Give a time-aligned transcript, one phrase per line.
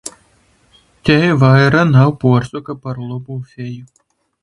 [1.05, 3.83] Tei vaira nav puorsoka par lobū feju.